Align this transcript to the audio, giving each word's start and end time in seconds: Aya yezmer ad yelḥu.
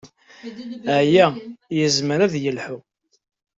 Aya 0.97 1.27
yezmer 1.77 2.19
ad 2.25 2.33
yelḥu. 2.37 2.77